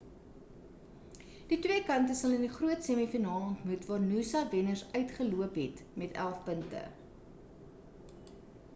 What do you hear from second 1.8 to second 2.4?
kante sal